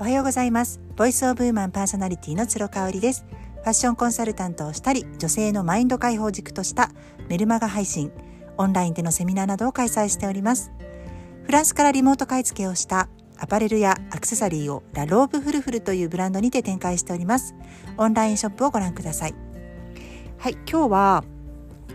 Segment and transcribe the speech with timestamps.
[0.00, 0.80] おはようございます。
[0.94, 3.26] ボイスオブウーマンパーソナリティの鶴香織です。
[3.56, 6.92] ファッションコンサルタントをしたり女性のマインド解放軸とした
[7.28, 8.12] メルマガ配信
[8.58, 10.70] オンラインでのセミナーなどを開催しております。
[11.42, 13.08] フランスからリモート買い付けをした
[13.38, 17.56] アパレルやアクセサリーをラローブフルフルというブランドにて展開しております。
[17.96, 19.34] オンラインショップをご覧ください。
[20.38, 21.24] はい今日は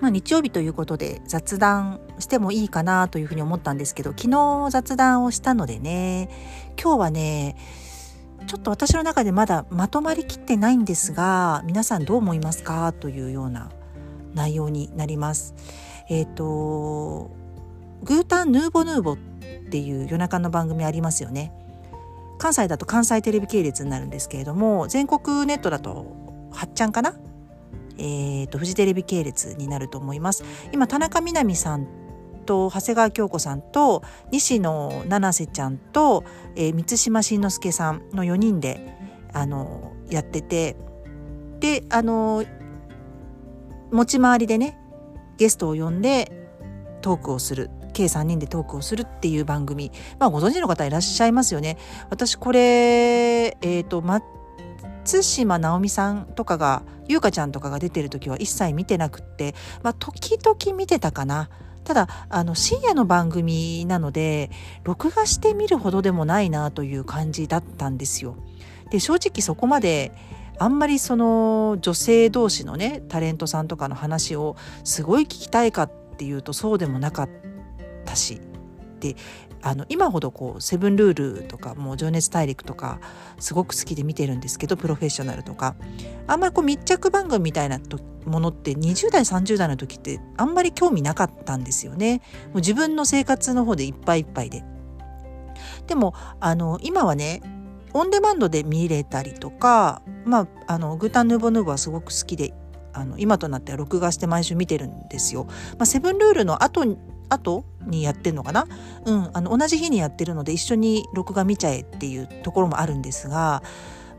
[0.00, 6.28] まあ、日曜日ということで雑談してもいいかなというふうに思ったんですけど昨日雑談をしたのでね
[6.78, 7.56] 今日はね
[8.46, 12.92] ちょっと私の中でまだまとまりきってないんですが皆さんどう思いますか？
[12.92, 13.70] というような
[14.34, 15.54] 内容になります。
[16.08, 17.30] えっ、ー、と
[18.02, 19.16] グータンヌーボヌーボっ
[19.70, 21.52] ていう夜中の番組ありますよね。
[22.38, 27.14] 関西だと関西テレビ系列になるんですけれども全国ネットだとはっちゃんかな？
[27.96, 30.44] えーと、フジテレビ系列になると思います。
[30.72, 31.86] 今田中みな実さん
[32.44, 36.24] と長谷川京子さんと西野七瀬ちゃんと、
[36.56, 38.94] えー、満島真之介さんの4人で
[39.32, 40.76] あのやってて
[41.60, 42.44] であの
[43.90, 44.78] 持ち回りでね
[45.36, 46.48] ゲストを呼んで
[47.00, 51.78] トークをする計3人でトークをするっていう番組まあご存知の方いらっしゃいますよね。
[52.10, 61.50] 私これえっ、ー、と松島直美さんとかが優香ちゃんとかが出てる時は一切見てなくってまあ時々見てたかな。
[61.84, 64.50] ただあの深夜の番組なので
[64.82, 68.36] 録画してみるほどでもないなという感じだったんですよ。
[68.90, 70.12] で正直そこまで
[70.58, 77.28] あんまりその女性同士のねタレントさんとかの話をすごい聞きたいかっていうとそうでもなかっ
[78.04, 78.40] たし
[79.00, 79.16] で
[79.64, 83.00] あの今ほどこう「セブンルール」とかもう「情熱大陸」とか
[83.40, 85.74] すごく好きで見てるんですけど「プロフェッショナル」とか
[86.26, 87.80] あんまりこう密着番組みたいな
[88.26, 92.20] ものって20代30代の時ってあんまり興味なかったんですよね。
[92.46, 94.64] もう自分の生活の方でいっぱいいっぱいで。
[95.86, 97.42] でもあの今はね
[97.94, 102.52] オンデマンドで見れたりとか、まあ、あのグータン・ヌーボ・ヌーボはすごく好きで
[102.92, 105.44] あの今となっては録画して毎週見てるんですよ。
[105.44, 106.84] まあ、セブンルールの後
[107.28, 108.66] 後にやってんのかな、
[109.04, 113.62] うん、あの同じ日にやってるので一緒に録画見ちゃえっていうところもあるんですが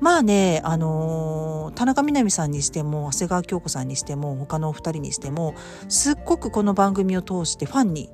[0.00, 5.54] まあね、あのー、田中みな実さんにしても長谷川京子さんにしても他のお二人にしても
[5.88, 8.10] すっごくこの番組を通してファンに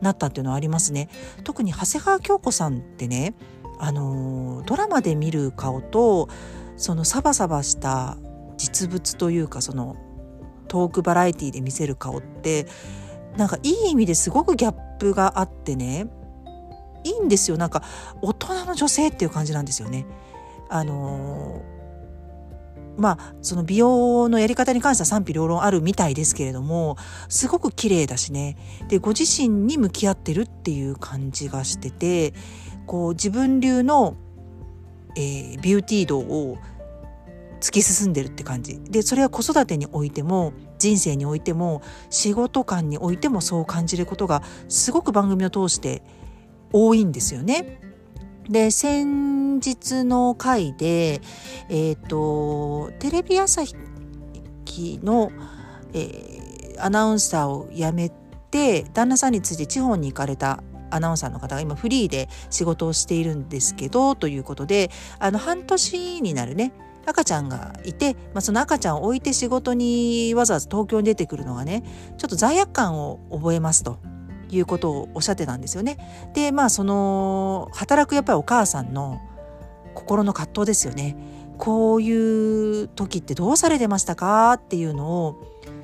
[0.00, 1.08] なったっていうのはありますね。
[1.44, 3.34] 特に長谷川京子さんってね、
[3.78, 6.28] あのー、ドラマで見る顔と
[6.76, 8.16] そのサバサバした
[8.56, 9.96] 実物というかその
[10.68, 12.66] トークバラエティで見せる顔って
[13.36, 16.06] なんかいい意味ですごくギャップがあってね。
[17.04, 17.56] いいんですよ。
[17.56, 17.82] なんか
[18.22, 20.06] 大人の女性っていう感じなんですよね。
[20.70, 26.96] あのー、まあその美容のやり方に関しては賛否両論あるみたいですけれども
[27.28, 28.56] すごく綺麗だしね。
[28.88, 32.32] でご自身に向き合ってるっていう感じがしてて
[32.86, 34.16] こう自分流の、
[35.16, 36.56] えー、ビューティー度を
[37.64, 41.80] 突き進んでるって感じでそれは子育てにおいても人生においても
[42.10, 46.02] 仕事観においてもそう感じることがすごく番組を通して
[46.74, 47.80] 多いんですよね。
[48.50, 51.22] で先日の回で、
[51.70, 55.32] えーと、テレビ朝日の、
[55.94, 58.10] えー、アナウンサーを辞め
[58.50, 66.74] て旦那さんについて地方に行かれたアナウンサーの方が今フリーで仕事をしているんですけどということであの半年になるね
[67.06, 71.82] 赤ちゃんがいて、まあ、その赤ちゃんを置いて仕事にわざわざ東京に出てくるのがね
[72.18, 73.98] ちょっと罪悪感を覚えますと
[74.50, 75.98] いうことをおっしゃってたんですよね。
[76.34, 79.20] でまあその働くやっぱりお母さんの
[79.94, 81.16] 心の葛藤ですよね。
[81.58, 85.36] こういう時ってどうされてましたかっていうのを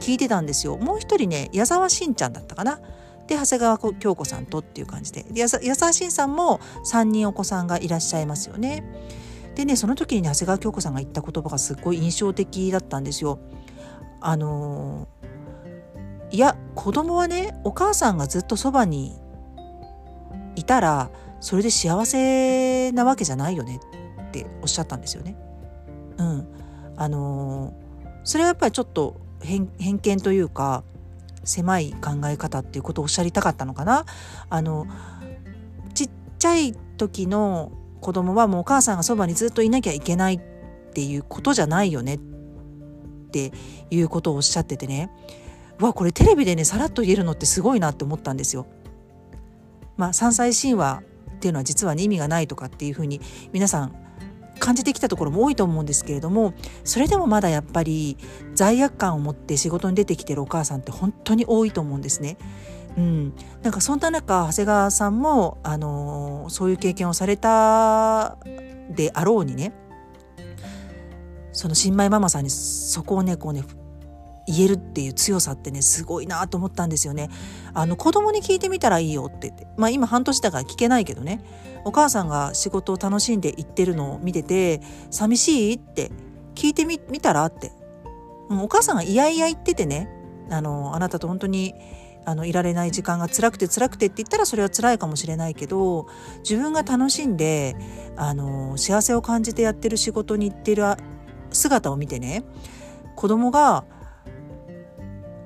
[0.00, 0.76] 聞いてたんですよ。
[0.76, 2.80] もう一人ね矢沢しんちゃんだったかな。
[3.26, 8.84] で長谷川京子さんとっていう感じで矢沢しんさんも3人お子さんがいらっしゃいますよね。
[9.54, 13.38] でねその時に、ね、長谷川京子さんが言った言葉がすっごい印象的だったんですよ。
[14.20, 15.08] あの
[16.30, 19.18] いや子供はねお母さんがずっとそばに
[20.56, 21.10] いたら
[21.40, 23.80] それで幸せなわけじゃないよね
[24.28, 25.36] っておっしゃったんですよね。
[26.18, 26.46] うん、
[26.96, 27.74] あの
[28.24, 29.66] それはやっぱりちょっと偏
[29.98, 30.84] 見というか
[31.44, 34.06] 狭い考え方っていうことをおっしゃりたかったのかな。
[34.48, 34.86] あの
[35.94, 37.72] ちっちゃい時の
[38.02, 40.40] 子供はもうお母さんがそばにずっといなきゃいけないっ
[40.92, 42.18] ていうことじゃないよねっ
[43.30, 43.52] て
[43.90, 45.10] いうことをおっしゃっててね
[45.80, 48.66] わこれテレビでねさらっと言えるのってすごいなって思ったんですよ。
[49.96, 51.02] まあ、3歳神話
[51.36, 53.20] っていうのは実は、ね、意味がないとかっていうふうに
[53.52, 53.94] 皆さん
[54.58, 58.16] 感じてきたところも多いと思うんですけれどもそれでもまだやっぱり
[58.54, 62.38] 罪悪感を持って仕事に出てきてるお母さんって本当に多いと思うんですね。
[62.96, 68.36] うん、なんかそんな中長谷川さんも、あのー、そういう経験をされた
[68.90, 69.72] であろうにね
[71.52, 73.62] その新米ママさんにそこをねこうね
[74.46, 77.30] 言えるっていう強さってねすごいなと思ったんですよね。
[77.74, 81.40] あの子供に聞いてみたらいいよって言ってまあ今半年だから聞けないけどね
[81.84, 84.80] お母さんが仕事を楽しんで行ってるのを見てて
[85.10, 86.10] 寂しいって
[86.54, 87.72] 聞いてみたらって、
[88.50, 90.08] うん、お母さんがいやいや言っててね
[90.50, 91.74] あのあなたと本当に
[92.24, 96.06] あのいられない時間が辛くて辛くてって言ったらそれは辛いかもしれないけど
[96.38, 97.76] 自分が楽しんで
[98.16, 100.84] あの幸せを感じてやってる仕事に行ってる
[101.50, 102.44] 姿を見てね
[103.16, 103.84] 子供が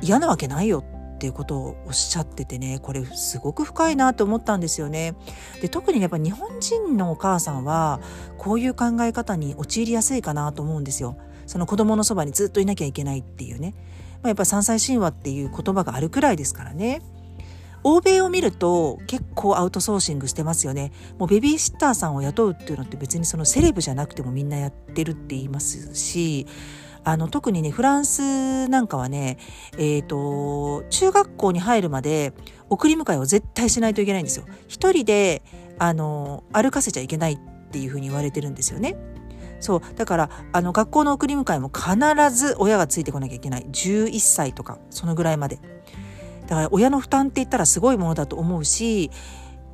[0.00, 0.84] 嫌なわけないよ
[1.14, 5.14] っていうことをおっしゃっててねこれすごく深いなと思ったんですよね。
[5.60, 8.00] で特にやっぱ日本人のお母さんは
[8.38, 11.16] こういう考え方に陥りやすいかなと思うんですよ。
[11.46, 13.74] その子供のそばにずっといなきゃいけないっていうね。
[14.22, 17.02] まあ、やっぱ三歳神話っていう言葉があるくらいですからね。
[17.84, 20.92] 欧米を見ると結構アウトソーシングしてますよね。
[21.18, 26.46] もうベビーシッターさんを雇うっていうのって別にそのセレブじゃなくてもみんなやってるって言いますし、
[27.02, 29.38] あの特にねフランスなんかはね、
[29.72, 32.32] えーと、中学校に入るまで
[32.70, 34.46] 送り迎えを絶対しないといけないんですよ。
[34.68, 35.42] 一人で
[35.80, 37.38] あの歩かせちゃいけないっ
[37.72, 38.96] ていうふうに言われてるんですよね。
[39.62, 43.66] そうだからあの学校の送り迎えも必ず親がついてこなきゃいけない。
[43.70, 45.58] 11歳とかそのぐらいまで。
[46.48, 49.10] だから親の負担って言ったらすごいものだと思うし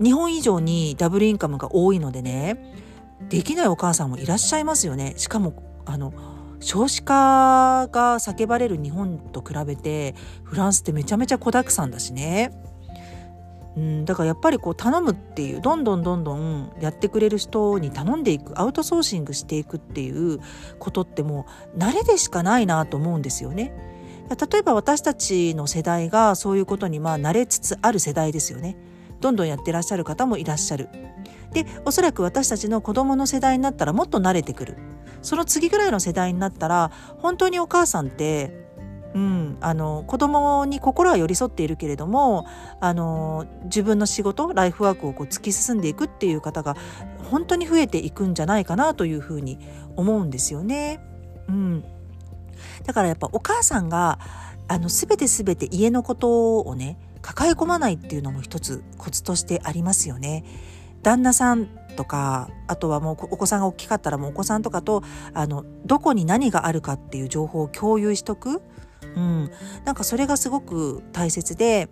[0.00, 2.74] 日本以上にダブルインカムが多いのでね
[3.30, 5.14] できないお母さんもいらっしゃいますよね。
[5.16, 6.12] しかもあの
[6.60, 10.14] 少子化が叫ばれる日本と比べて
[10.44, 12.52] フランスってめちゃめちゃ子だくさんだしね。
[13.78, 20.40] うん、だからやっぱりこう頼むっていうどんどんどんどんやってくれる人に頼んでいくアウトソーシングしていくっていう
[20.80, 21.46] ことっても
[21.76, 23.72] う慣れでしかないなと思うんですよね。
[24.28, 28.76] 例えば私たちの世代がそういうことにまあ慣れつつある世代ですよね。
[29.20, 30.88] どんどんやってらっしゃる方もいらっしゃる。
[31.52, 34.76] でおそらく私たちの子供の世代になったらもっと慣れてくる。
[35.22, 38.67] その次ぐらいの世代になったら本当にお母さんって
[39.14, 42.46] うん、あの子供に心は寄り添っているけれども
[42.78, 46.76] あの自分の仕事ライフワークをこう突き進んでいくっていう方が
[47.30, 49.58] 本当に増えていくんじゃないかなというふうに
[49.96, 51.00] 思うんですよね。
[51.48, 51.84] うん、
[52.84, 54.18] だからやっぱお母さんが
[54.68, 60.44] あの全て全て家のことをね抱え込まないっていうのも一つコツとしてありますよね。
[61.02, 61.66] 旦那さん
[61.96, 65.02] とかあとはもうお子さんが大きかったらもうお子さんとかと
[65.32, 68.60] あのどこに何があるかっていう情報を共有しとく。
[69.18, 69.50] うん、
[69.84, 71.88] なんかそれがすごく大切で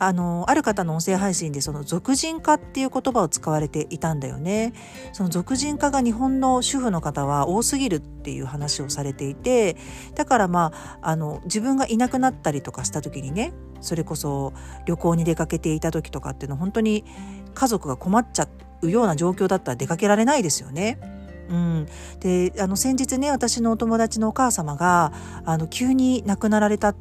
[0.00, 4.72] あのある方の音声配信でその俗人化っていう言葉を使われていたんだよね。
[5.12, 9.76] その俗人化が日本の主婦の方は多すぎるっていう話をされていて
[10.16, 14.52] だからまああの自分がいなくなったりとかした時にねそれこそ
[14.84, 17.04] 旅行に出かけていた時とかっていうのは本当に
[17.54, 18.48] 家族が困っちゃ
[18.82, 21.13] うような状況だったら出かけられないですよね。
[21.48, 21.86] うん、
[22.20, 25.12] であの先日ね私のお友達のお母様が
[25.44, 26.94] あの急に亡くなられた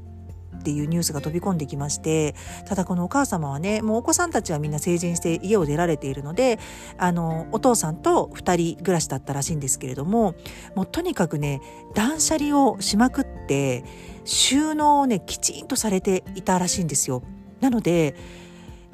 [0.63, 2.35] っていうニュースが飛び込んできまして
[2.65, 6.57] ただこのお母様はねもうお子さんたちはみんな成人して家を出られているので
[6.97, 10.35] あのお父さんと2人暮らしだったらしいんですけれども
[10.73, 11.61] もうとにかくね
[11.93, 13.83] 断捨離をしまくって
[14.23, 17.23] 収納をねきちんとされていたらしいんですよ。
[17.59, 18.15] なので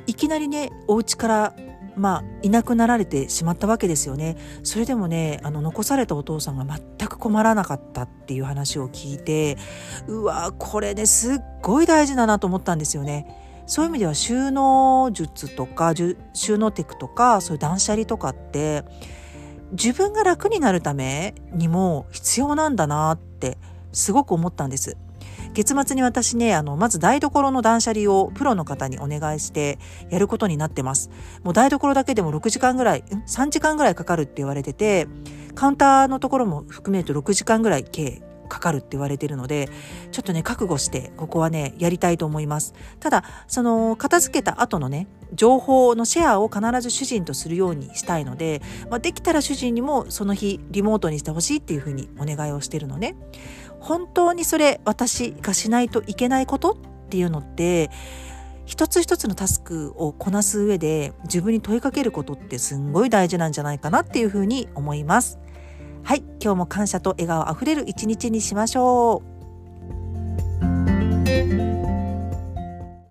[0.07, 1.55] いきなりねお家から
[1.99, 4.37] まあ、いなくなられてしまったわけですよね。
[4.63, 9.57] それでもね、あの、残されたお父さんが全く困らなかったっていう話を聞いて、
[10.07, 13.27] うわ、これね、すっごい大事だなと思ったんですよね。
[13.65, 15.93] そういう意味では収納術とか、
[16.33, 18.85] 収納テクとか、そういう断捨離とかって、
[19.71, 23.57] 自分が楽になるためにも必要なんだなって
[23.91, 24.97] すごく思ったんです。
[25.53, 29.79] 月末に私ね、あの、まず台所の断捨離をプロの方にお願いして
[30.09, 31.09] やることになってます。
[31.43, 35.07] もう台所だけでも6時間ぐらい、3時間ぐらいかかるって言われてて、
[35.55, 39.69] カウンターのところも含めると6時間ぐらい計かかるって言われてるので、
[40.11, 42.73] ちょっとね、覚悟して、ここはね、やりたいと思います。
[42.99, 53.15] ただ、その、片付けた後のね、情報のシェアを必ず主人とするようにしたいので、まあ、できたら主人にもその日リモートにしてほしいっていうふうにお願いをしてるのね。
[53.79, 56.75] 本当にそれ私がしないといけないことっ
[57.09, 57.89] ていうのって
[58.65, 65.39] 一つ一つのタスクをこなす上で自分に問いかけることってすんごい大事なんじゃないかなっていうふうに思います。
[66.03, 69.39] はい、今日も感謝と笑顔あふれる一日にしましょう。